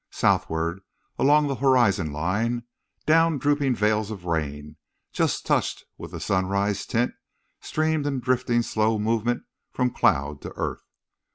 Southward 0.09 0.79
along 1.19 1.45
the 1.47 1.57
horizon 1.61 2.11
line, 2.11 2.63
down 3.05 3.37
dropping 3.37 3.75
veils 3.75 4.09
of 4.09 4.25
rain, 4.25 4.77
just 5.13 5.45
touched 5.45 5.83
with 5.95 6.09
the 6.09 6.19
sunrise 6.19 6.87
tint, 6.87 7.11
streamed 7.59 8.07
in 8.07 8.19
drifting 8.19 8.63
slow 8.63 8.97
movement 8.97 9.43
from 9.69 9.91
cloud 9.93 10.41
to 10.41 10.51
earth. 10.55 10.81